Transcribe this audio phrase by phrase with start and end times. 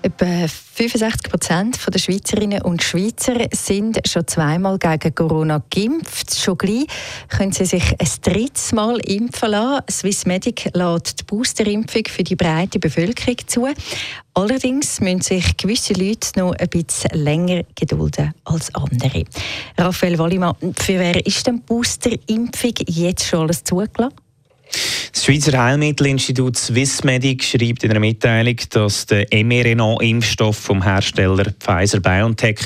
[0.00, 6.36] Etwa 65 Prozent der Schweizerinnen und Schweizer sind schon zweimal gegen Corona geimpft.
[6.36, 6.86] Schon gleich
[7.28, 9.84] können sie sich ein drittes Mal impfen lassen.
[9.90, 13.66] Swissmedic lädt die Boosterimpfung für die breite Bevölkerung zu.
[14.34, 19.24] Allerdings müssen sich gewisse Leute noch ein bisschen länger gedulden als andere.
[19.76, 24.14] Raphael Wallimann, für wer ist denn Boosterimpfung jetzt schon alles zugelassen?
[25.12, 32.58] Das Schweizer Heilmittelinstitut Swissmedic schreibt in einer Mitteilung, dass der mRNA-Impfstoff vom Hersteller Pfizer-BioNTech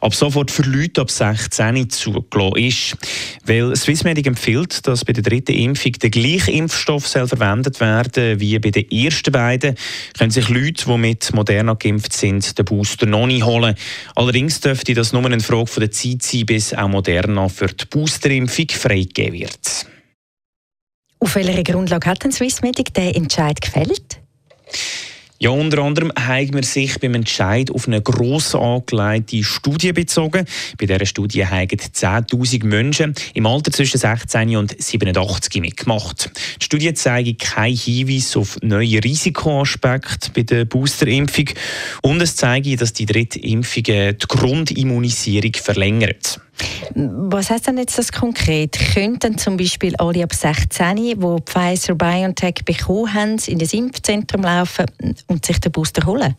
[0.00, 2.96] ab sofort für Leute ab 16 zugelassen ist.
[3.44, 8.58] Weil Swissmedic empfiehlt, dass bei der dritten Impfung der gleiche Impfstoff soll verwendet werden wie
[8.58, 9.74] bei den ersten beiden,
[10.18, 13.74] können sich Leute, die mit Moderna geimpft sind, den Booster noch nicht holen.
[14.14, 18.68] Allerdings dürfte das nur eine Frage der Zeit sein, bis auch Moderna für die Boosterimpfung
[18.68, 19.86] freigegeben wird.
[21.26, 24.20] Auf welcher Grundlage hat denn Swissmedic den Entscheid gefällt?
[25.40, 30.46] Ja, unter anderem haben wir sich beim Entscheid auf eine gross angelegte Studie bezogen.
[30.78, 36.30] Bei dieser Studie haben 10.000 Menschen im Alter zwischen 16 und 87 mitgemacht.
[36.60, 41.50] Die Studie zeigt keinen Hinweis auf neue Risikoaspekte bei der Boosterimpfung
[42.02, 46.40] und es zeigt, dass die dritte Impfung die Grundimmunisierung verlängert.
[46.94, 48.78] Was heißt denn jetzt das konkret?
[48.94, 54.86] Könnten zum Beispiel alle ab 16, die Pfizer BioNTech bekommen haben, in das Impfzentrum laufen
[55.26, 56.36] und sich den Booster holen?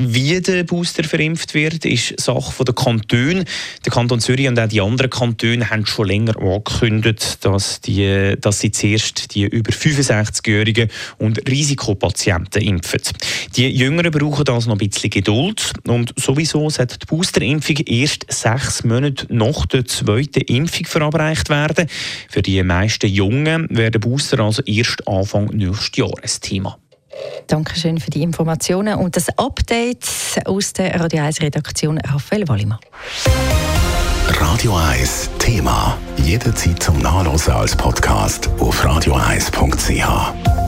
[0.00, 3.44] Wie der Booster verimpft wird, ist Sache der Kantone.
[3.84, 8.60] Der Kanton Zürich und auch die anderen Kantone haben schon länger angekündigt, dass, die, dass
[8.60, 10.88] sie zuerst die über 65-Jährigen
[11.18, 13.00] und Risikopatienten impfen.
[13.56, 15.72] Die Jüngeren brauchen also noch ein bisschen Geduld.
[15.88, 21.88] Und sowieso sollte die Boosterimpfung erst sechs Monate nach der zweiten Impfung verabreicht werden.
[22.28, 26.78] Für die meisten Jungen wäre der Booster also erst Anfang nächstes Jahr ein Thema.
[27.46, 30.06] Dankeschön für die Informationen und das Update
[30.44, 32.78] aus der Radio 1 Redaktion Raphael Wallimann.
[34.28, 35.96] Radio 1 Thema.
[36.18, 40.67] Jederzeit zum Nachlesen als Podcast auf radio1.ch.